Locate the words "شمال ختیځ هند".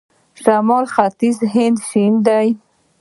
0.41-1.77